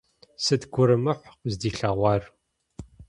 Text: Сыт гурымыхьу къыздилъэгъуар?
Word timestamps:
Сыт 0.43 0.61
гурымыхьу 0.73 1.37
къыздилъэгъуар? 1.41 2.21